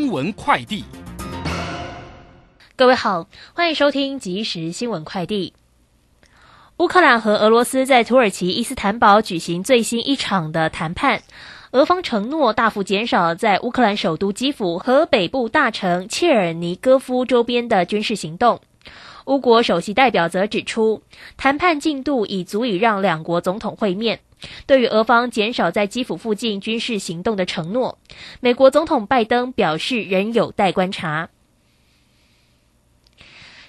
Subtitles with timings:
[0.00, 0.82] 新闻快递，
[2.74, 5.52] 各位好，欢迎收听即时新闻快递。
[6.78, 11.20] 乌克兰和俄罗斯在土耳其伊斯坦堡举行最新一场的谈判，
[11.72, 18.62] 俄方承诺大幅减少在乌克兰首都基辅和北部大城切尔尼戈夫周边的军事行动。
[19.26, 21.02] 乌国首席代表则指出，
[21.36, 24.20] 谈判进度已足以让两国总统会面。
[24.66, 27.98] 对于俄方减少在基辅附近军事行动的承诺，
[28.40, 31.28] 美国总统拜登表示仍有待观察。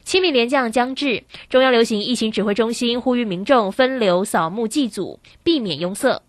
[0.03, 6.23] 清明连将将至，中央流行疫情指挥中心呼吁民众分流扫墓祭祖，避免拥塞。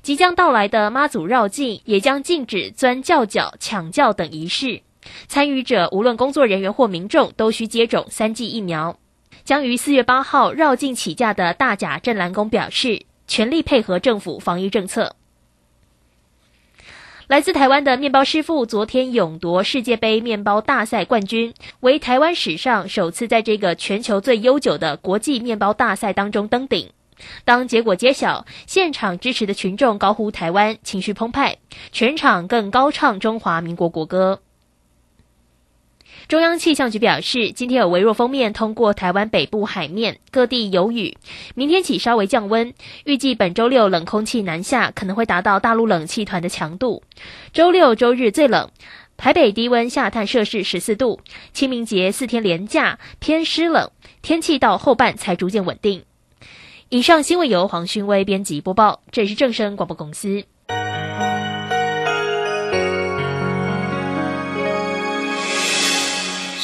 [0.00, 4.82] 即将到来的妈祖绕境也将禁止钻轿脚、抢轿等仪式。
[5.26, 8.98] 参与者无论工作人员或民众都需接种三剂疫苗。
[9.44, 13.02] 将于四月八号绕境起驾的大甲镇澜宫表示。
[13.26, 15.16] 全力配合政府防疫政策。
[17.28, 26.92] 来自台湾的面包师傅昨天勇夺世界杯面包大赛冠军，为台湾史上首次在这个全球最悠久的国际面包大赛当中登顶。
[27.44, 31.56] 当结果揭晓，现场支持的群众高呼台湾，情绪澎湃，
[31.90, 34.40] 全场更高唱中华民国国歌。
[36.28, 41.16] 中央气象局表示，今天有微弱锋面通过台湾北部海面，各地有雨。
[41.54, 42.74] 明天起稍微降温，
[43.04, 47.04] 预计本周六冷空气南下，可能会达到大陆冷气团的强度。
[47.52, 48.70] 周六周日最冷，
[49.16, 51.20] 台北低温下探摄氏十四度。
[51.52, 56.02] 清明节四天连假偏湿冷，天气到后半才逐渐稳定。
[56.88, 60.44] 以上新闻由黄勋威编辑播报，这里是正声广播公司。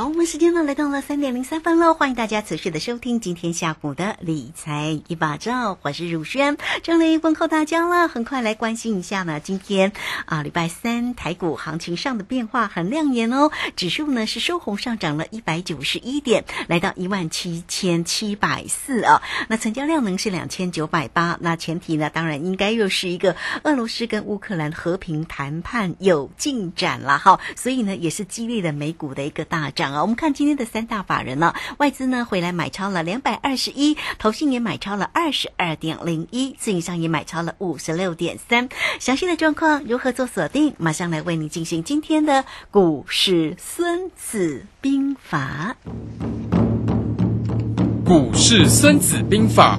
[0.00, 8.08] 好，我们时间呢来到了三点零三分喽，欢迎大家持续的收听今天下午的理财一把照，我是汝轩，这里问候大家了。
[8.08, 9.92] 很快来关心一下呢，今天
[10.24, 19.20] 啊礼拜三台股行情上的变化很亮眼哦，指数呢是收红上涨了一百九十一点，来到一万七千七百四啊。
[19.48, 29.89] 那成交量呢是两千九百八，那前提呢当然应该又是一个俄罗斯跟乌克兰和平谈判有进展了哈，所以呢也是激励了美股的一个大涨。
[29.94, 38.68] 我们看今天的三大法人呢，外资呢回来买超了两百二十一，投信也买超了二十二点零一，自营商也买超了五十六点三。
[38.98, 40.74] 详细的状况如何做锁定？
[40.78, 45.76] 马上来为你进行今天的股市孙子兵法。
[48.04, 49.78] 股市孙子兵法。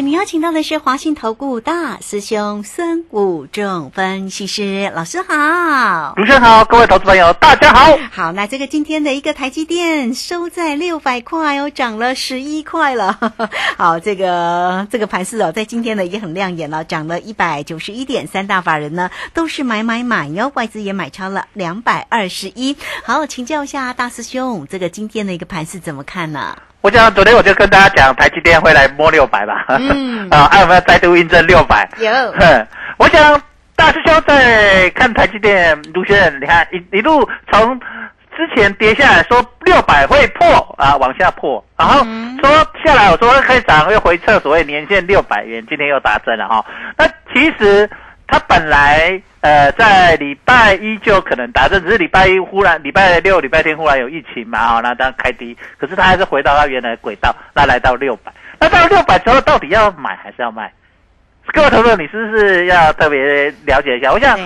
[0.00, 7.98] 为您邀请到的是华信投顾大师兄孙武仲分析师老师好，主持人好，各位投资朋友大家好。
[8.10, 13.18] 好，那这个今天的一个台积电收在六百块哦，涨了十一块了。
[13.76, 22.74] 好，这个这个盘势哦，在今天呢也很亮眼了，涨了一百九十一点，三大法人呢都是买买买哟，外资也买超了两百二十一。
[23.04, 26.56] 好，请教一下大师兄，这个今天的一个盘势怎么看呢？
[26.82, 29.66] 我想昨天我就跟大家讲，台积电会来摸六百吧。
[29.68, 31.88] 嗯 啊，有没有再度印证六百？
[31.98, 32.10] 有
[32.40, 32.66] 哼，
[32.96, 33.40] 我想
[33.76, 37.78] 大师兄在看台积电，卢学仁，你看一一路从
[38.36, 42.02] 之前跌下来说六百会破啊，往下破，然后
[42.40, 42.50] 说
[42.84, 46.64] 下来，我说可以涨，又回撤，所谓年限六百元，今天又达阵了哈。
[46.96, 47.88] 那其实
[48.26, 60.72] 它本来呃在礼拜一就可能达阵，只是礼拜一忽然礼拜六、礼拜天忽然有疫情嘛，哈，那当然开低，可是它还是回到它原来的轨道，那来到六百，那到六百之后到底要买还是要卖？
[61.52, 64.12] 各位投资，你是不是要特别了解一下？
[64.12, 64.38] 我想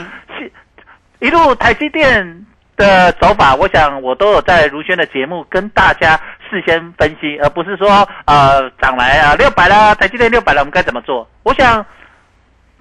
[1.18, 2.46] 一路台积电
[2.76, 6.18] 的走法，我想我都有在如轩的节目跟大家
[6.48, 11.28] 事先分析，而不是说呃涨来啊六百啦，台积电六百了，我们该怎么做？
[11.42, 11.84] 我想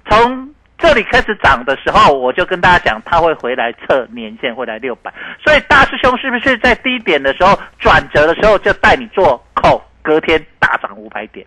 [0.08, 0.53] 从
[0.84, 5.10] 这里开始涨的时候，我就跟大家讲，它会回来测年线，会来六百。
[5.42, 11.46] 所以大师兄是不是在低点的时候转折的时候就带你做扣，隔天大涨五百点？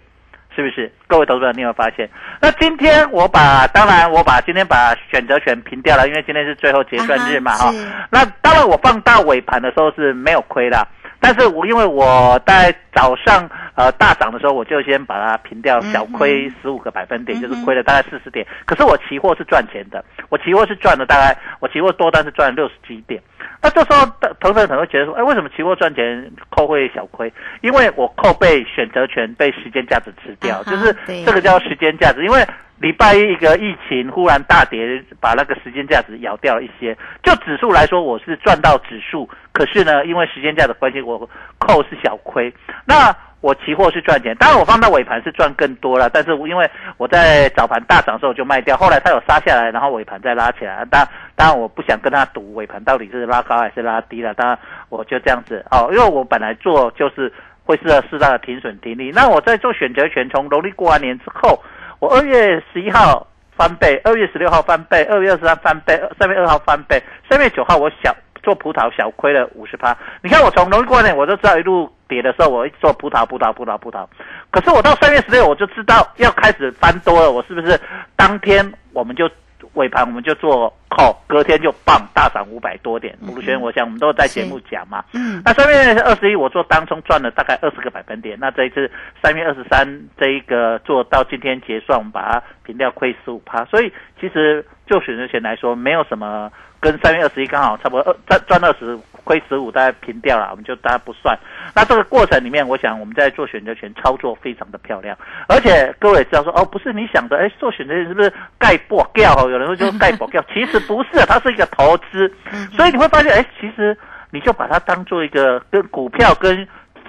[0.56, 0.92] 是不是？
[1.06, 2.10] 各位投资者，你有发现？
[2.42, 7.72] 那今天我把，当然我把今天把选择权平掉了，因为今天是最后结算日嘛，哈、
[8.10, 10.88] 那当然我放大尾盘的时候是没有亏的，
[11.28, 18.48] 但是我因为我在早上呃大涨的时候，我就先把它平掉，小亏十五个百分点，嗯就是亏了大概四十点。
[18.66, 23.22] 可是我期货是赚钱的，我期货是赚了大概，我期货多单是赚了六十几点。
[23.62, 27.32] 那这时候的投资人可能会觉得说，哎，为什么期货赚钱扣会小亏？
[27.60, 30.96] 因为我扣被选择权被时间价值吃掉，啊就是
[31.26, 32.24] 这个叫时间价值。
[32.24, 32.42] 因为
[32.80, 36.96] 礼拜一一个疫情忽然大跌，把那个时间价值咬掉了一些。
[37.24, 41.28] 就指数来说，我是赚到指数，可是呢，因为时间价的关系，我
[41.58, 42.54] 扣是小亏。
[42.86, 50.86] 那我期货是赚钱，当然我放到尾盘是赚更多了，但是因为我在早盘大涨的时候就卖掉，后来它有杀下来，然后尾盘再拉起来。
[50.90, 54.58] 当当然我不想跟他赌尾盘到底是拉高还是拉低了，当然
[54.90, 57.32] 我就这样子哦，因为我本来做就是
[57.64, 59.12] 会是适当的停损停利。
[59.12, 61.62] 那我在做选择权，从农历过完年之后，
[62.00, 69.98] 我二月十一号翻倍，二月十六号翻倍，二月二十三翻倍，三月二号翻倍，三月九号我小做葡萄小亏了五十趴。
[70.22, 74.06] 你看我从农历过年我就知道一路跌的时候，我一直做葡萄葡萄葡萄葡萄。
[74.52, 77.80] 可是我到三月十六我就知道要开始翻多了，我是不是
[78.16, 79.28] 当天我们就
[79.74, 83.18] 尾盘我们就做 call，隔天就棒大涨五百多点。
[83.21, 85.04] 卢轩，我想我们都在节目讲嘛。
[85.13, 88.89] 嗯那三月二十一我做当中赚了大概二十个百分点，那这一次
[89.21, 89.88] 三月二十三
[90.18, 101.38] 这一个做到今天结算，我们把它平掉亏十五趴，所以其实就选择权来说，没有什么跟三月二十一刚好差不多，二赚赚二十亏十五，大家平掉了，我们就大家不算。
[101.76, 109.34] 那这个过程里面，我想我们在做选择权操作非常的漂亮，而且各位也知道说，哦，不是你想的，哎，做选择权是不是盖博掉？
[109.36, 112.34] 哦，有人会说盖博掉， 其实不是，它是一个投资，
[112.76, 113.98] 所以你会发现，哎，其实
[114.32, 116.68] 你就把它当做一个跟股票跟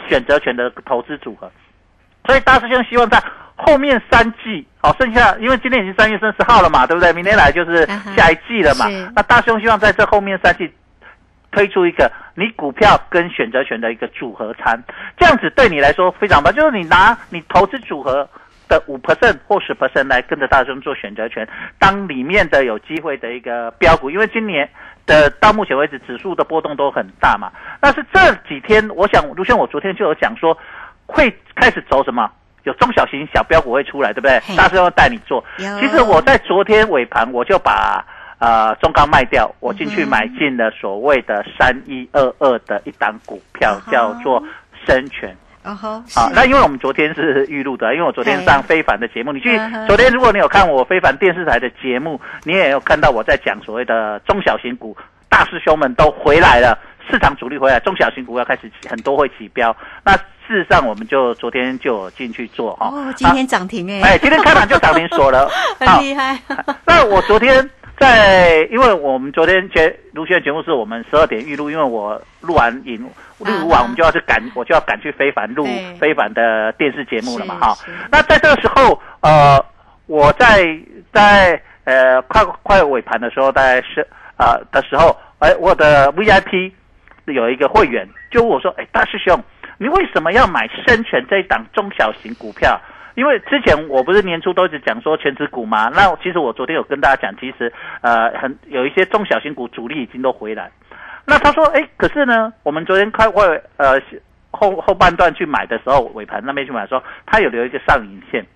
[0.09, 1.51] 选择权的投资组合。
[2.27, 3.23] 所以大师兄希望在
[3.61, 7.13] 后面三季，好、剩下因为今天已经三月三十号了嘛，对不对？
[7.13, 7.85] 明天来就是
[8.17, 8.89] 下一季了嘛。
[8.89, 10.73] 是那大师兄希望在这后面三季
[11.51, 14.81] 推出一个你股票跟选择权的一个组合餐，
[15.19, 16.55] 这样子对你来说非常棒。
[16.55, 18.29] 就是你拿你投资组合
[18.69, 21.47] 的五 percent 或十 percent 来跟着大师兄做选择权，
[21.81, 24.71] 当里面的有机会的一个标股，因为今年
[25.05, 27.51] 的到目前为止指数的波动都很大嘛。
[27.81, 30.57] 但是这几天，我想卢轩，我昨天就有讲说
[31.07, 32.31] 会开始走什么。
[32.65, 34.41] 有中小型小标股会出来，对不对？
[34.57, 35.45] 大师兄带你做。
[35.57, 38.05] 其实我在昨天尾盘我就把
[38.39, 44.43] 呃中钢卖掉，我进去买进了所谓的三一二二的一档股票哦，叫做
[44.87, 45.35] 深全。
[45.65, 54.97] 哦吼，好，那因为我们昨天是预录的，因为我昨天上非凡的节目，你去 昨天如果你有看我非凡电视台的节目，你也有看到我在讲所谓的中小型股，
[55.29, 56.79] 大师兄们都回来了，
[57.11, 59.77] 市场主力回来，中小型股要开始很多会起标。
[60.05, 60.17] 那
[60.49, 62.89] 事实上，我们就昨天就有进去做哈。
[62.89, 65.47] 哦，今天涨停哎，哎，今天开盘就涨停锁了，
[65.87, 65.97] 好。
[65.99, 66.39] 很厉害，
[66.87, 67.69] 那我昨天
[68.01, 72.99] 在，因为我们昨天节卢轩的节目是我们十二点预录，因为我录完影
[73.39, 75.67] 录完，我们就要去赶，我就要赶去非凡录
[76.01, 77.77] 非凡的电视节目了嘛，哈。
[78.11, 79.63] 那在这个时候，呃，
[80.07, 80.67] 我在
[81.13, 84.07] 在呃快快尾盘的时候，大概是
[84.39, 86.73] 呃的时候，哎，我的 VIP
[87.27, 89.39] 有一个会员就问我说，哎，大师兄，
[89.79, 92.81] 你为什么要买深全这一档中小型股票？
[93.15, 100.71] 因为之前我不是年初都一直讲说全指股嘛，那其实我昨天有跟大家讲，其实呃很有一些中小型股主力已经都回来。
[101.27, 103.45] 那他说，哎，可是呢，我们昨天开会
[103.77, 104.01] 呃
[104.53, 108.47] 后后半段去买的时候，尾盘那边去买的时候，他有留一个上影线。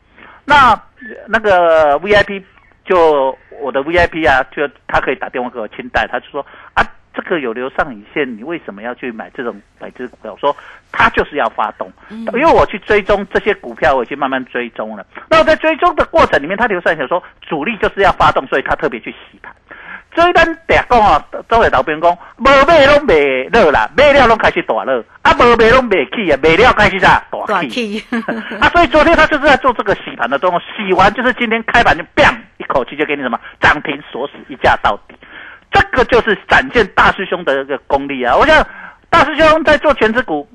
[0.45, 0.81] 那
[1.27, 2.43] 那个 VIP
[2.85, 6.83] 就我的 VIP 啊，就他可以打电话给我清代，他就说啊，
[7.15, 10.33] 这个有留上影线，你为什么要去买这种买这股票？
[10.33, 10.57] 我说
[10.91, 15.05] 它就是要发动，因为我去追踪这些股票，我已经慢慢追踪了。
[15.29, 19.55] 那我在追踪的过程里面，它留上影线说主力就是要发动，所以他特别去洗盘。
[20.15, 23.15] 所以咱第讲哦，周围老兵讲，无买拢卖
[23.51, 28.05] 热啦，买了拢开始大热，啊无卖拢卖起啊，卖了开始啥大短起。
[28.61, 35.15] 啊，所以昨天他就是在做这个洗盘的动作，洗完就是今天开盘就 bang 一口气就给你什么涨停锁死一价到底，
[35.73, 38.37] 这个就是展现大师兄的一个功力啊！
[38.37, 38.65] 我想
[39.11, 40.49] 大师兄在做全职股，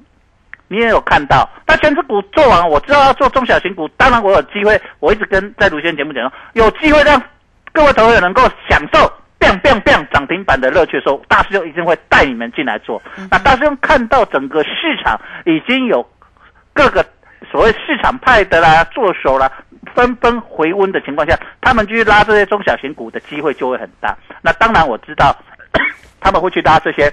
[0.67, 7.21] 你也有看到，那全职股做完，我知道要做中小型股，当然我有机会，我一直跟在卢先节目讲说，有机会让
[7.71, 9.11] 各位投友能够享受。
[9.39, 12.99] biang biang biang 涨停板的乐趣的时候，大师兄一定会带你们进来做。
[13.29, 16.03] 那大师兄看到整个市场已经有
[16.73, 17.05] 各个
[17.51, 19.49] 所谓市场派的啦、做手啦，
[19.97, 24.15] 纷纷回温的情况下，他们去拉这些中小型股的机会就会很大。
[24.43, 25.35] 那当然我知道
[26.21, 27.11] 他们会去拉这些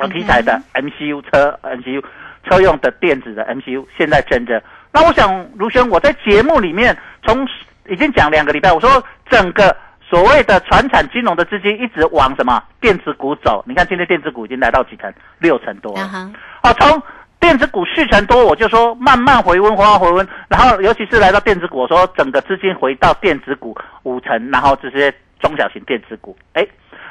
[0.00, 2.02] 有题材的 MCU 车、MCU
[2.42, 4.60] 车用的电子的 MCU，现在真的。
[4.92, 7.46] 那我想卢轩，我在节目里面从
[7.88, 9.76] 已经讲两个礼拜，我说整个。
[10.10, 13.62] 所谓的传产金融的资金一直往什么电子股走？
[13.68, 15.12] 你看今天电子股已经来到几成？
[15.38, 16.00] 六成多了。
[16.00, 16.30] 啊哈，
[16.62, 17.02] 哦，从
[17.48, 20.28] 电子股续成多，我就说慢慢回温，缓缓回温。
[20.50, 26.66] 然后尤其是来到电子股，我说整个资金回到电子股五成，然后这些中小型电子股，哎，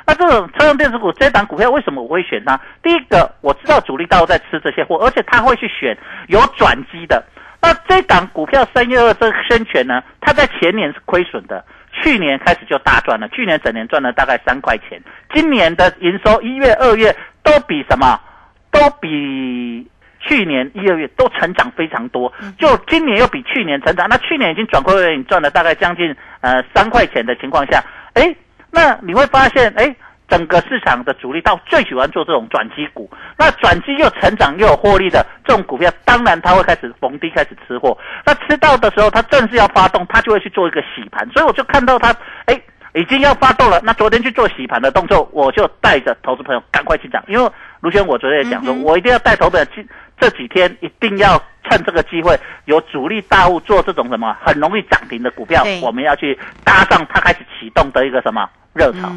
[0.06, 2.60] 那这种车用电子股这档股票为什么我会选它？
[2.84, 7.24] 第一个，我知道主力大陆在吃这些货，而且他会去选有转机的。
[7.60, 11.66] 那这档股票三月二这个深全呢，它在前年是亏损的。
[11.92, 15.02] 去年开始就大赚了，去年整年赚了大概三块钱。
[15.34, 18.20] 今年的营收一月、二月都比什么？
[18.70, 19.90] 都比
[20.28, 22.32] 去年一、二月都成长非常多。
[22.60, 28.36] 就今年又比去年成长，那去年已经转亏为盈，赚了大概将近呃三块钱的情况下，哎，
[28.72, 29.96] 那你会发现，哎。
[30.30, 37.98] 整个市场的主力到最喜欢做这种转机股，那转机又成长又有获利的这种股票，当然它会开始逢低开始吃货。
[38.26, 41.26] 那吃到的时候，它正式要发动，它就会去做一个洗盘。
[41.30, 42.14] 所以我就看到它，
[42.48, 42.62] 哎，
[42.94, 43.80] 已经要发动了。
[43.86, 47.50] 那昨天去做洗盘的动作，我就带着投资朋友赶快去涨，因为
[47.82, 49.88] 卢轩我昨天也讲说，嗯我一定要带投资朋友去，
[50.20, 59.10] 这几天一定要趁这个机会，有主力大户做这种什么很容易涨停的股票，我们要去搭上它开始启动的一个什么热潮。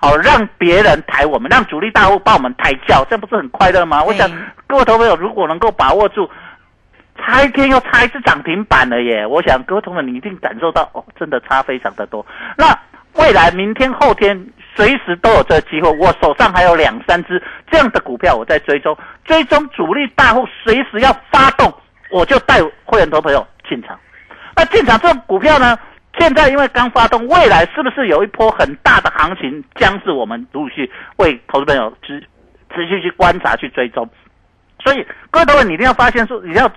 [0.00, 4.02] 好，让别人抬我们，让主力大户帮我们抬轿，这样不是很快乐吗？
[4.02, 4.30] 我想
[4.66, 6.28] 各位投朋友如果能够把握住，
[7.16, 9.26] 差一天又差一次涨停板了耶！
[9.26, 12.24] 我想各位同仁你一定感受到哦，真的差非常的多。
[12.56, 12.76] 那
[13.14, 21.72] 未来明天后天随时都有这个机会，我手上还有两三只这样的股票，我在追踪，追踪主力大户随时要发动，
[22.10, 23.98] 我就带会员投朋友进场。
[24.56, 25.78] 那进场这种股票呢？
[26.18, 32.20] 现在因为刚发动，未来是不是有一波很大的行情，将是我们陆续为投资朋友持
[32.74, 34.06] 持续去观察、去追踪。
[34.82, 36.70] 所以各位投资，你一定要发现说，你要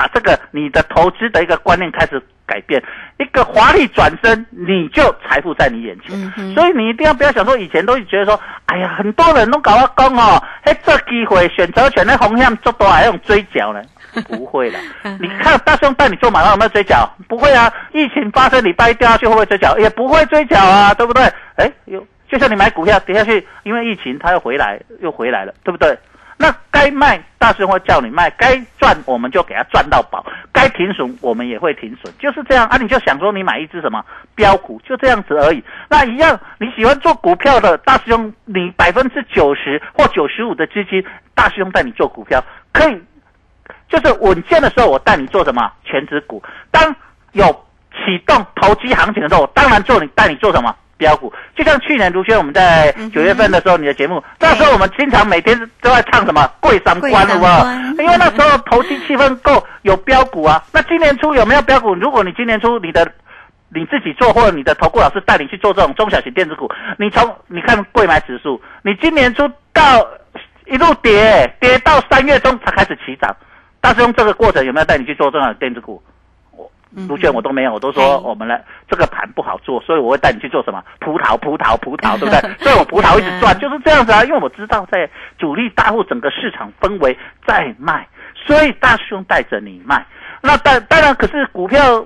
[0.00, 2.82] 把这个你的投资的一个观念开始改变，
[3.18, 6.32] 一个华丽转身，你就财富在你眼前。
[6.38, 13.82] 嗯，所以你一定要不要想说，以前都觉得说，哎呀，很多人都搞我讲哦，哎，这机会选择权的风险做多还用追缴呢？
[14.26, 14.78] 不会的，
[15.20, 17.06] 你看大兄带你做买卖有没有追缴？
[17.28, 19.76] 不会啊，疫情发生礼拜一掉下去会不会追缴？
[19.78, 21.22] 也不会追缴啊，对不对？
[21.56, 25.94] 哎，有就像你买股票跌下去，因为疫情它又回来，又回来了，对不对？
[26.40, 32.78] 那该卖，大师兄会叫你卖；该赚，我们就给他赚到饱；该停损，我们也会停损，就是这样啊！
[32.78, 34.02] 你就想说，你买一只什么
[34.34, 35.62] 标股，就这样子而已。
[35.90, 41.04] 那一样，你喜欢做股票的大师兄，你百分之九十或九十五的资金，
[41.34, 42.42] 大师兄带你做股票，
[42.72, 42.98] 可以，
[43.86, 46.96] 就是稳健的时候，我带你做什么全职股；当
[47.32, 47.44] 有
[47.92, 51.32] 启动投机行情的时候，我当然做你带你做什么标股。
[51.56, 57.64] 就像去年卢轩我们在九月份的时候，你的节目，那时候我们经常每天都在唱什么贵三关，好不好？
[57.98, 60.62] 因为那时候投机气氛够，有标股啊。
[60.72, 61.94] 那今年初有没有标股？
[61.94, 63.10] 如果你今年初你的
[63.74, 70.06] 你自己做，或者你的投顾老师带你去做这种中小型电子股，你从你看贵买指数，你今年初到
[70.66, 73.34] 一路跌，跌到三月中才开始起涨。
[73.80, 76.02] 但是用这个过程有没有带你去做这种电子股？
[76.96, 82.40] 嗯卢轩我都没有，我都说哎我们来这个盘不好做，所以我会带你去做什么葡萄、葡萄、葡萄，对不对？
[82.58, 84.24] 所以我葡萄一直赚，就是这样子啊。
[84.24, 87.16] 因为我知道在主力大户整个市场氛围
[87.46, 90.04] 在卖，所以大师兄带着你卖。
[90.42, 92.04] 那当当然，可是股票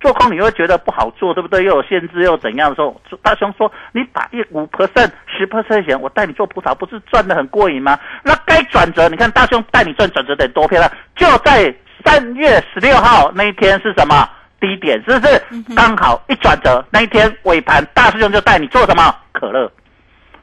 [0.00, 1.62] 做空你会觉得不好做，对不对？
[1.64, 7.98] 又有限制又怎样的时候，大师兄说你把一五 percent、十 percent 钱，我带你做葡萄，不是赚的很过瘾吗？
[8.22, 14.28] 那该转折，你看大师兄带你赚转折得多漂亮，就在三月十六号那一天是什么
[14.60, 15.02] 低点？
[15.06, 15.42] 是不是
[15.74, 19.70] 刚好一转折那一天尾盘，大师兄就带你做什么可乐？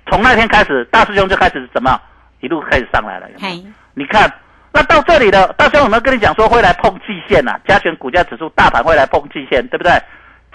[0.07, 1.99] 从那天开始，大师兄就开始怎么
[2.41, 3.27] 一路开始上来了。
[3.31, 3.63] 有有，
[3.93, 4.31] 你看，
[4.71, 9.91] 那到这里了，大师兄有没有跟你讲说会来碰季线呐、加权股价指数大盘会来碰季线，对不对？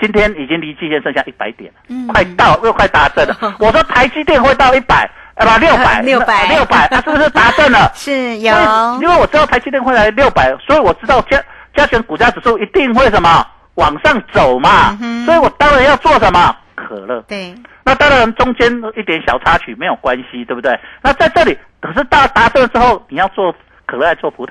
[0.00, 3.37] 今天已经离季线剩下一百点了，嗯快到又快达阵了。
[3.61, 7.91] 我说台积电会到一百，呃不 六百，六百六百，他是不是达阵了？
[7.95, 8.55] 是有
[9.03, 11.43] 因为我知道台积电会来六百，所以我知道加
[11.75, 17.21] 加权股价指数一定会什么往上走嘛，嗯所以我当然要做什么可乐。
[17.29, 20.79] 对，那当然中间一点小插曲没有关系，对不对？
[21.03, 23.53] 那在这里，可是到达阵之后，你要做
[23.87, 24.50] 可乐，还做葡萄。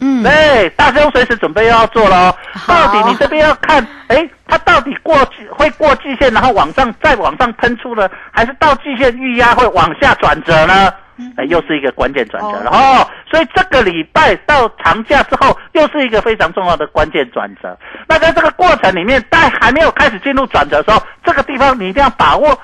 [0.00, 10.92] 嗯，对，大师兄随时准备要做了哦到底你这边要看，哎，它到底过季会过季线，然后往上再往上喷出呢，还是到季线预压会往下转折呢？
[11.36, 13.06] 哎，又是一个关键转折了哦。
[13.30, 17.78] 所以这个礼拜到长假之后，又是一个非常重要的关键转折。
[18.08, 22.58] 那在这个过程里面，在还没有开始进入转折的时候，这个地方你一定要把握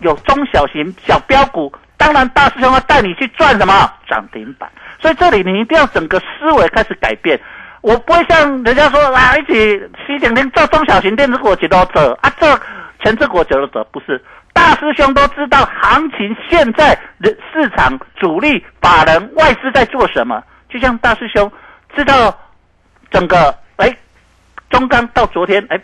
[0.00, 4.70] 有中小型小标股，当然大师兄要带你去赚什么涨停板，
[5.00, 7.40] 所以这里你一定要整个思维开始改变。
[7.80, 12.60] 我不会像人家说啊，一起西点零做中小型电子股几多者啊，这
[13.02, 14.22] 全指股几多者不是。
[14.54, 21.50] 大师兄都知道行情现在的市场主力法人外资在做什么，就像大师兄
[21.94, 22.34] 知道
[23.10, 23.94] 整个哎
[24.70, 25.80] 中钢到昨天哎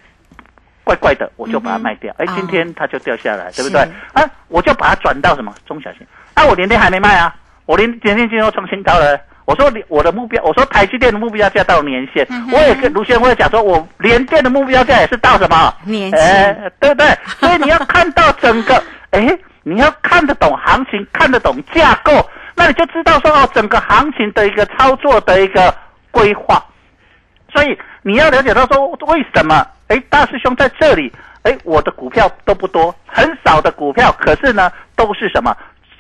[0.91, 2.13] 怪怪的，我就把它卖掉。
[2.19, 3.81] 哎、哦今天它就掉下来，对不对？
[4.13, 6.05] 啊，我就把它转到什么中小型。
[6.35, 7.33] 啊，我连天还没卖啊，
[7.65, 9.19] 我连连天今天又创新高了。
[9.45, 17.07] 我说我的目标，我说台积电的目标价到年线，嗯我也跟卢先生讲说，我联电的目标价也是到什么年哎线，对不对？
[17.39, 25.73] 所以你要看到整个， 哎，你要看得懂行情，看得懂架构，那你就知道说哦，整个行情的一个操作的一个
[26.11, 26.65] 规划。
[27.53, 29.67] 所以你要了解到说为什么？
[29.89, 35.57] 哎，大师兄在这里，哎，我的股票都不多，很少的股票，可是呢，都是什么？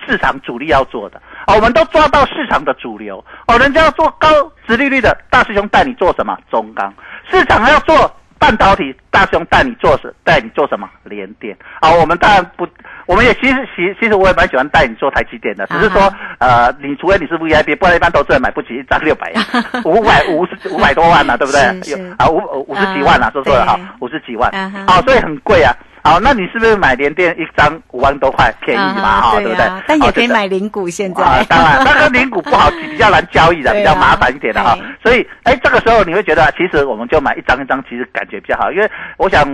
[0.07, 3.59] 市场主力要做的啊，我们都抓到市场的主流哦。
[3.59, 4.28] 人家要做高
[4.66, 6.37] 殖利率的，大师兄带你做什么？
[6.50, 6.92] 中钢。
[7.30, 10.12] 市场要做半导体，大师兄带你做什？
[10.25, 10.88] 带你做什么？
[11.04, 11.92] 联电啊。
[11.92, 12.66] 我们当然不，
[13.11, 16.01] 我们也其实其其实我也蛮喜欢带你做台积电的，只是说
[16.38, 19.42] 啊呃，你除非你是 VIP，不然一般投资人买不起一张六百 呀，
[19.85, 21.90] 五百五十五百多万呢、对不对？
[21.90, 22.37] 有啊，五
[22.68, 24.49] 五十几万啊，啊说错了哈，五十几万。
[24.87, 25.75] 啊所以很贵啊。
[26.02, 29.20] 好，那你是不是买联电一张五万多块，便宜嘛？
[29.20, 29.82] 哈，啊对对不对啊？
[29.86, 34.76] 但也可以买零股，现在啊，当然， 那个零股不好，比较难交易的，啊比较麻烦一点的哈。
[35.02, 39.44] 所以，哎，这个时候你会觉得，其实我们就买一张一张，其实感觉比较好，因为我想，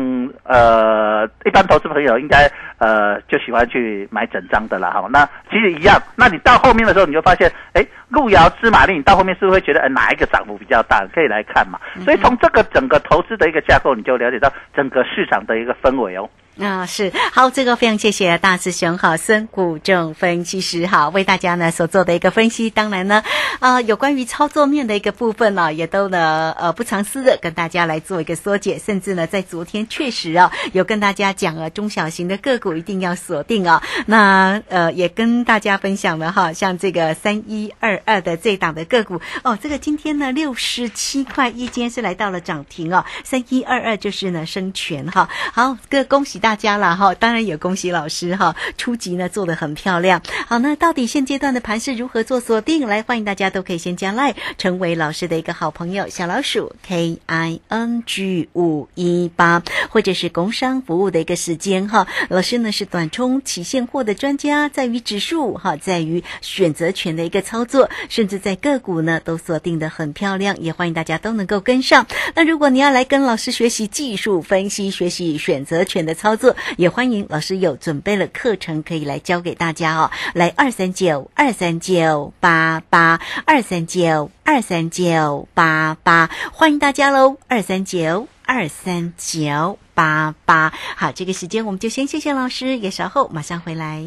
[0.44, 5.06] 呃，一般投资朋友应该呃就喜欢去买整张的啦哈。
[5.10, 7.84] 那其实一样，那你到后面的时候，你就发现，哎，
[8.16, 11.06] 路遥知马力，你到后面是不是会觉得，哎，哪一个涨幅比较大？
[11.14, 11.78] 可以来看嘛。
[12.02, 16.26] 所以从这个整个投资的一个架构，你就了解到整个市场的一个氛围哦。
[16.58, 22.70] 啊，是好，这个非常谢谢大师兄哈，孙谷正分析师哈，为大家呢所做的一个分析。
[22.70, 23.22] 当然呢，
[23.60, 33.82] 呃，有关于操作面的一个部分呢、也都呢呃不藏私的跟大家来做一个缩解，甚至呢在昨天确实啊有跟大家讲啊，中小型的个股一定要锁定啊。
[34.06, 45.28] 那呃也跟大家分享了哈，像这个三一二二的这档的个股哦，这个今天呢六十七块一，今天是来到了涨停哦，三一二二就是呢生全哈。
[45.52, 50.22] 好，各恭喜大大家了哈，当然也恭喜老师哈，初级呢做的很漂亮。
[50.46, 52.86] 好，那到底现阶段的盘势如何做锁定？
[52.86, 62.06] 来，欢迎大家都可以先加 like，，成为老师的一个好朋友，小老鼠 K I N G 五一八，或者是工商服务的一个时间哈。
[62.28, 72.06] 老师呢是短冲期现货的专家，在于指数哈，在于选择权的一个操作，甚至在个股呢都锁定的很漂亮，也欢迎大家都能够跟上。
[72.36, 76.35] 那如果你要来跟老师学习技术分析、学习选择权的操
[76.76, 80.10] 也欢迎老师有准备了课程可以来教给大家哦。
[80.34, 87.36] 来二三九二三九八八二三九二三九八八，欢迎大家喽！
[87.48, 90.72] 二三九二三九八八。
[90.96, 94.04] 好，这个时间我们就先谢谢老师，也稍后马上回来。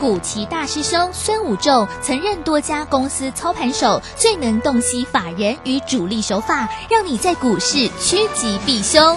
[0.00, 9.16] 古奇大师兄孙武仲曾任多家公司操盘手，最能洞悉法人与主力手法，让你在股市趋吉避凶。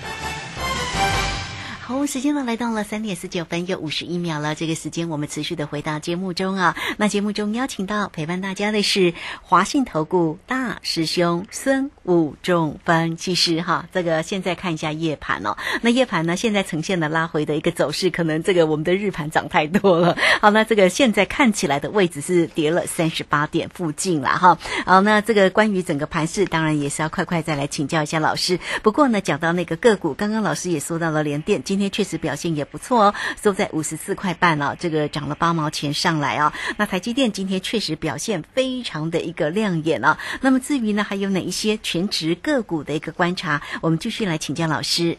[1.91, 4.55] 好，时间呢来到了三点四九分又五十一秒了。
[4.55, 6.77] 这个时间我们持续的回到节目中啊。
[6.95, 13.89] 那节目中邀请到陪伴大家的是华信投顾大师兄孙武仲分析师哈。
[13.91, 20.17] 这个现在看一下夜盘哦，那夜盘呢现在呈现了拉回的一个走势，可能这个我们的日盘涨太多了。
[20.39, 24.57] 好，那这个现在看起来的位置是跌了三十八点附近了哈。
[24.85, 28.61] 好，那这个关于整个盘势，当然也是要快快再来请教一下老师。
[28.81, 31.61] 不过呢，讲到那个个股，刚刚老师也说到了联电。
[31.61, 36.53] 今确实表现也不错哦，收在五十四块半了，这个涨了八毛钱上来啊。
[36.77, 40.17] 那台积电今天确实表现非常的一个亮眼啊。
[40.41, 45.17] 那么至于呢，还有哪一些全职个股的一个观察，我们继续来请教老师。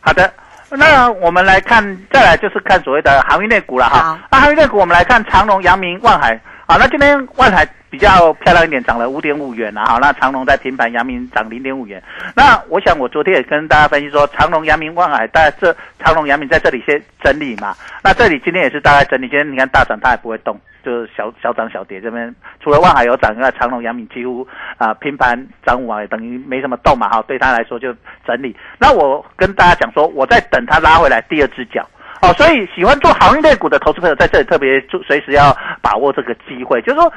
[0.00, 0.32] 好的，
[0.70, 4.18] 那我们来看，再来就是看所谓的行业类股了哈。
[4.30, 6.40] 那行业类股，我们来看长隆、阳明、万海。
[6.66, 7.66] 好，那今天万海。
[7.96, 9.86] 比较漂亮一点，涨了五点五元啊！
[9.86, 12.02] 好，那长隆在平盘，阳明涨零点五元。
[12.34, 17.74] 那我想，我昨天也跟大家分析说，长隆、阳明、万海，大概这长隆、阳明在这里先整理嘛。
[18.04, 22.02] 那这里今天也是大概整理，今天你看大涨，它也不会动，就是小小涨小跌。
[22.02, 27.08] 这边除了万海有涨，以外，长隆、阳明几乎啊平盘涨五啊，等于没什么动嘛。
[27.08, 27.94] 哈，对他来说就
[28.26, 28.54] 整理。
[28.78, 31.88] 那我跟大家讲说，我在等它拉回来第二只脚。
[32.20, 37.10] 哦，所以喜欢做行业类股的投资朋友在这里特别注，随时要把握这个机会，就是说。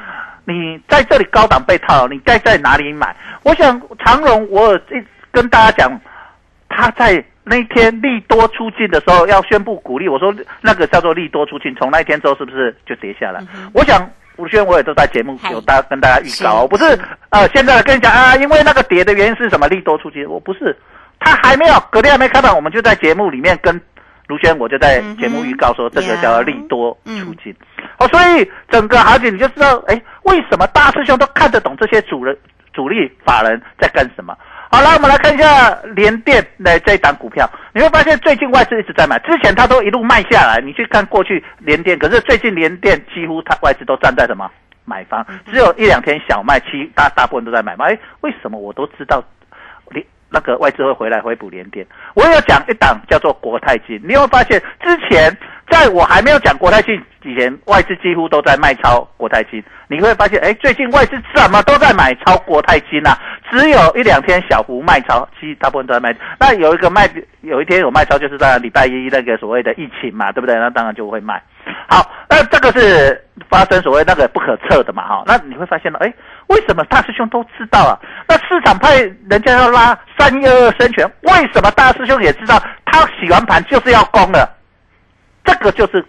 [0.49, 3.15] 你在这里高档被套，你该在哪里买？
[3.43, 6.01] 我想长荣，我一跟大家讲，
[6.67, 13.39] 他在那天利多出境的时候要宣布鼓励，我说那个叫做利多出境，从那一天之后是不是就跌下来？
[13.73, 19.67] 我想吴轩我也都在节目有大跟大家预告，不是呃现在跟你讲啊，因为那个跌的原因是什么？
[19.67, 20.75] 利多出境，我不是，
[21.19, 23.79] 他还没有隔天还没开盘，我们就在节目里面跟。
[24.27, 27.51] 卢轩，我就在节目预告说，这个叫利多出境。
[27.97, 32.37] 哦，所以整个行情你就知道，哎，为什么大师兄都看得懂这些主人、
[32.71, 34.37] 主力法人在干什么？
[34.71, 40.61] 好了，我们来看一下联电的这一档股票，你会发现最近外资一直在买，之前它都一路卖下来。
[40.61, 44.49] 你去看过去联电，可是最近联电几乎它外资都站在什么
[44.85, 47.85] 买方，只有一两天小卖，其大大部分都在买嘛。
[47.85, 49.23] 哎，为什么我都知道
[49.89, 50.05] 联？
[50.31, 55.35] 那个外资会回来回补联电，我有讲一档叫做国泰金，你会发现之前
[55.69, 63.17] 在我还没有讲国泰金以前，外资几乎都在卖超国泰金，你会发现，哎，最近外资怎么都在买超国泰金啊？
[63.51, 66.15] 只有一两天小幅卖超，其实大部分都在卖。
[66.39, 67.09] 那有一个卖，
[67.41, 70.55] 有一天有卖超，就是在礼拜一那个所谓的疫情嘛，对不对？
[70.55, 71.41] 那当然就会卖。
[71.87, 75.23] 好，那这个是发生所谓那个不可测的嘛，哈。
[75.25, 76.13] 那你会发现了，哎，
[76.47, 77.97] 为什么大师兄都知道啊？
[78.27, 78.97] 那市场派
[79.29, 82.61] 人家要拉三一二生权，为什么大师兄也知道？
[82.85, 84.47] 他洗完盘就是要攻了，
[85.49, 86.05] 这个就是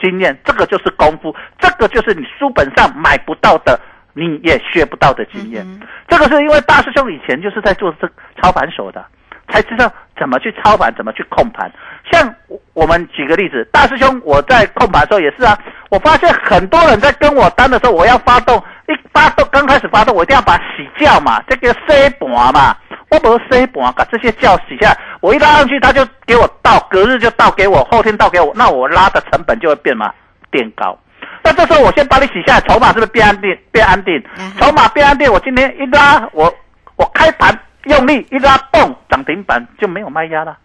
[0.00, 3.78] 经验，这个就是功夫，这个就是你书本上买不到的，
[4.14, 5.66] 你也学不到的经验。
[6.08, 8.08] 这个是因为大师兄以前就是在做这
[8.40, 9.04] 操盘手的。
[9.50, 11.72] 才知道怎么去操盘，怎么去控盘。
[12.12, 12.34] 像
[12.74, 15.58] 我们举个例子，大师兄，我在控盘的时候也是啊。
[15.88, 22.76] 我发现很多人在跟我单的时候，我要发动，一发动刚开始发动，我一定要把洗掉嘛，这个 C 盘嘛，
[23.10, 30.12] 我不是 C 盘，把这些叫洗下来，我一拉上去，他就给我倒，隔日就倒给我，后天倒给我，那我拉的成本就会变嘛，
[30.50, 30.98] 变高。
[31.42, 33.56] 那这时候我先把你洗下来，筹码是不是变安定？
[33.72, 34.22] 变安定，
[34.60, 36.52] 筹码变安定，我今天一拉，我
[36.96, 37.58] 我开盘。
[37.84, 40.58] 用力一拉动涨停板就没有卖压了，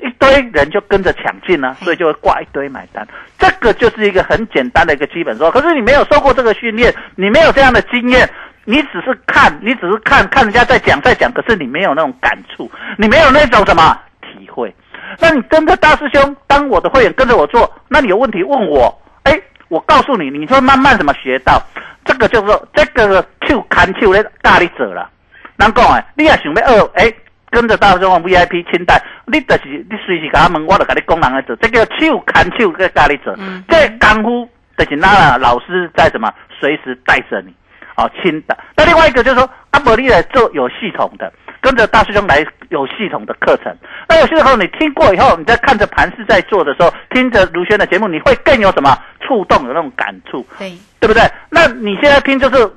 [0.00, 3.06] 一堆人就跟着抢进了，所以就会挂一堆买单。
[3.36, 5.50] 这个就是一个很简单的一个基本说。
[5.50, 8.26] 可是你没有受过这个训练，你没有这样的经验，
[8.66, 14.74] 你只是看，你只是看看人家在讲在讲，可是你没有那种感触，你没有那种什么体会。
[15.18, 21.62] 那你跟着大师兄当我的会员，跟着我做，那你有问题问我，哎，我告诉你，你会慢慢怎么学到。
[22.04, 25.08] 这个就是这个就看就的大力者了。
[25.56, 27.16] 难讲诶，你也想要学诶，
[27.50, 33.34] 跟着大师兄 V I P 清单，你就是你随时甲我问，我就甲你讲人来做，这叫手看手去教你做。
[33.68, 37.54] 这功夫就是那老师在什么，随时带着你，
[37.96, 38.56] 哦，轻的。
[38.76, 43.74] 那另外一个就是说，阿伯利来做有系统的，跟着大师兄来有系统的课程。
[44.08, 51.22] 那有些时候你听过以后，你在看着盘师在做的时候，听着卢轩的节目，你会更有什么触动，有那种感触，对，对不对？
[51.50, 52.70] 那你现在听就是。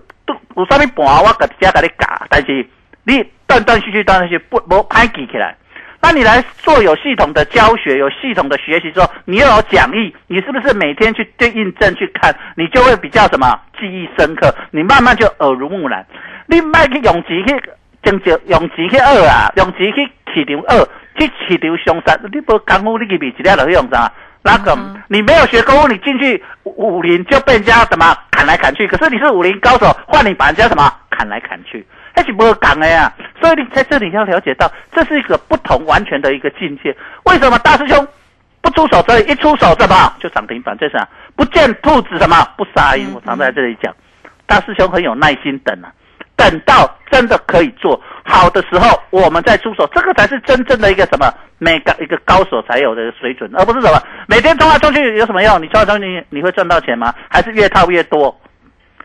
[0.56, 2.68] 有啥物盘，我直接给你嘎，但是
[3.04, 5.56] 你断断续续、断断续续不不拍记起来。
[6.02, 14.54] 那你来做有系统的教学、有系统的学习之后，你又有讲义，你是不是每天去对印证去看，你就会比较什么记忆深刻？
[14.72, 16.06] 你慢慢就耳濡目染。
[16.48, 17.62] 你卖去用钱去
[18.02, 20.88] 争取，用钱去二啊，用钱去市场二，
[21.20, 24.12] 去市场上山，你不功夫，你去比一了就去用啥？
[24.42, 24.76] 那个，
[25.10, 28.88] 你没有学功夫，你进去武林就被人家什么砍来砍去。
[28.88, 31.86] 可是你是武林高手，换你把人家什么砍来砍去，
[32.20, 33.14] 那是不讲的呀。
[33.40, 36.94] 所以你在这里要了解到，这是一个不同完全的一个境界。
[37.24, 38.06] 为什么大师兄
[38.60, 40.78] 不出手所以一出手怎么就涨停板？
[40.78, 43.14] 这是啊，不见兔子什么不撒鹰。
[43.14, 43.96] 我常在这里讲，
[44.46, 45.88] 大师兄很有耐心等啊，
[46.36, 55.62] 等到真的可以做好的时候，我们再出手，这个才是真正的一个什么每个一个高手才有的水准，而不是什么每天冲来冲去有什么用？
[55.62, 57.16] 你冲来冲去你会赚到钱吗？
[57.30, 58.38] 还是越套越多？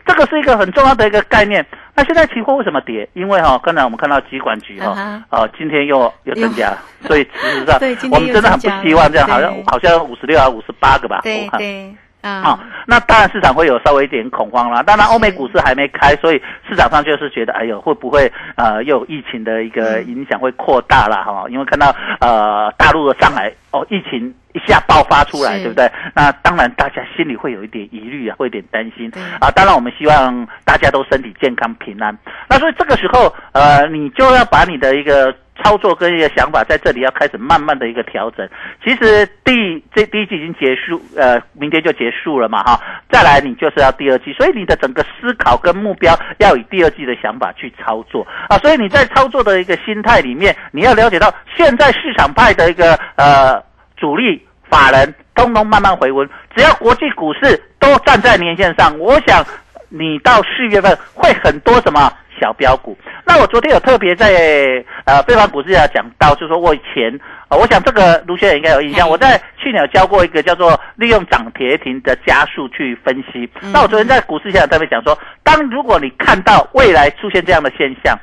[0.07, 1.65] 这个是一个很重要的一个概念。
[1.95, 3.09] 那现在期货为什么跌？
[3.15, 7.79] 因为哈，刚才我们看到机管局哈，哦，今天又又增加，所以事实上
[8.11, 11.95] 我们真的很不希望这样，好像好像五十六啊五十八个吧，对对。
[12.25, 14.83] 啊，那当然市场会有稍微一点恐慌啦。
[14.83, 21.45] 当然，欧美股市还没开，所以市场上就是觉得，哎呦，会不会呃又有疫情的一个影响会扩大了哈？
[21.51, 25.91] 因为看到呃大陆的上海哦，疫情一下爆发出来，对不对？
[26.15, 29.51] 那当然大家心里会有一点疑虑啊，会有点担心啊。
[29.51, 32.17] 当然，我们希望大家都身体健康平安。
[32.49, 35.35] 那所以这个时候呃，你就要把你的一个。
[35.63, 38.49] 操作跟一个想法在这里要开始慢慢的一个调整。
[38.83, 42.81] 其实第这第一季已经结束，呃，明天就结束了嘛，哈。
[43.09, 48.59] 再来你就是要第二季，所以你的整个思考跟目标要以第二季的想法去操作啊。
[48.59, 53.63] 所以你在操作的一个心态里面，你要了解到现在市场派的一个呃
[53.97, 59.45] 主力法人通通慢慢回温，只要国际股市都站在年线上，我想
[59.89, 62.13] 你到四月份会很多什么。
[62.41, 67.13] 小标股，那我昨天有特别在呃非凡股市啊讲到，就是说我以前
[67.49, 73.49] 啊，我想这个卢学也应该有印象，我在去年有教过一个叫做利用涨跌停的加速去分析。
[73.73, 78.19] 那我昨天在股市现场特别讲说，当如果你看到未来出现这样的现象，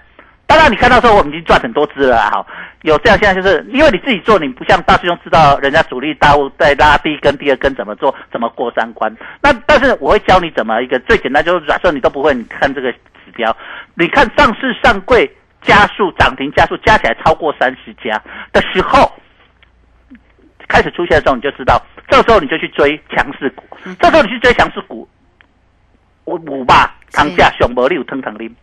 [0.52, 2.46] 当然你看到说我们已经赚很多只了哈，
[2.82, 9.16] 有这样现在就是因为你自己做，你不像大师兄知道人家主力大户在拉第一根、第二根怎么做，怎么过三关。
[9.42, 12.94] 那但是我会教你怎么一个最简单，就是假设你都不会，你看这个。
[13.24, 13.56] 指标，
[13.94, 18.20] 你看上市上柜加速涨停加速加起来超过三十家
[18.52, 19.10] 的时候，
[20.68, 23.64] 开始出现的时候，你就知道，这时候你就去追强势股。
[24.00, 25.08] 这时候你去追强势股，
[26.26, 28.54] 五五吧，当下熊博六腾腾拎，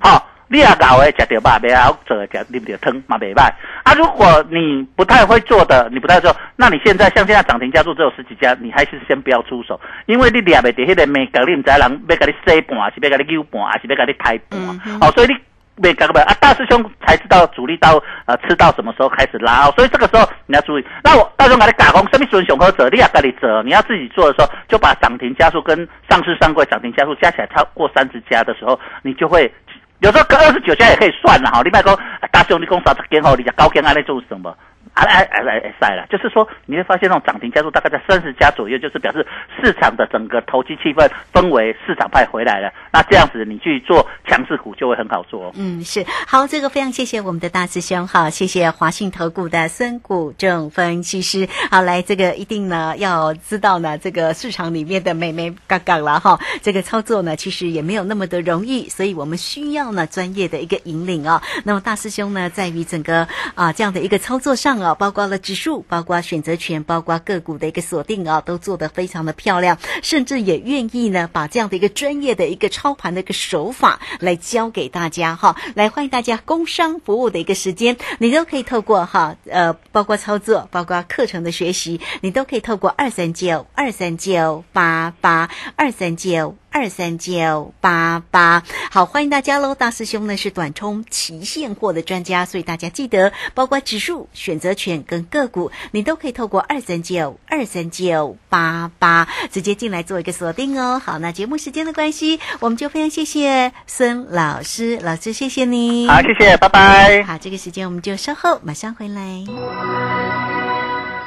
[0.00, 3.52] 好，你也搞诶，食掉吧，袂好做，食拎掉汤嘛袂歹。
[3.82, 14.58] 啊，如果你不太会做的，你不太做，那你现在像现在涨停加速只有十几家，你还是先不要出手，因为你掠袂伫迄个美格，你唔知人要甲你洗盘，是要甲你扭盘，还是要甲你开盘？
[15.02, 15.34] 哦，所以你
[15.82, 20.84] 袂搞个啊，大师兄才知道主力到呃吃到什么时候开始拉哦，所以这个时候你要注意。
[21.04, 29.52] 那我大师兄甲你打工，什么时熊和者，你也甲你折，你要自己做的时候，就把涨停加速跟上市上柜涨停加速加起来超过三十家的时候，你就会。
[30.00, 31.98] 有时候隔二十九家也可以算了哈，你卖讲
[32.30, 34.56] 大兄弟讲三十间吼，你讲高间安尼做什么？
[35.04, 39.26] 哎哎哎哎塞了，就是说你会发现那种涨停加速大概在三十家左右，就是表示
[39.60, 42.72] 市场的整个投机气氛氛围市场派回来了。
[42.92, 45.52] 那这样子你去做强势股就会很好做。
[45.56, 51.48] 嗯，是好，这个非常谢谢我们的大师兄哈，谢谢华信投顾的孙谷正分析师。
[51.70, 61.42] 好，来这个一定呢要知道呢这个市场里面的美眉杠杠了哈，这个操作呢其实也没有那么的容易，所以我们需要呢专业的一个引领啊。
[61.64, 64.87] 那么大师兄呢在于整个啊这样的一个操作上啊。
[64.94, 75.56] 包括了指数，包括选择权，包括个股的一个锁定啊，都做得非常的漂亮，甚至也愿意呢把这样的一个专业的一个操盘的一个手法来教给大家哈。
[75.74, 86.56] 来欢迎大家工商服务的一个时间，你都可以透过哈呃，包括操作，包括课程的学习，你都可以透过二三九二三九八八二三九。
[86.78, 88.62] 二三九八八，
[88.92, 89.74] 好，欢迎大家喽！
[89.74, 101.02] 大师兄呢是短冲期现货的专家，所以大家记得，包括指数、选择权跟个股，你都可以透过二三九二三九八八直接进来做一个锁定哦。
[101.04, 107.24] 好，那节目时间的关系，我们就非常谢谢孙老师，老师谢谢你，好，谢谢，拜拜。
[107.24, 110.57] 好，这个时间我们就稍后马上回来。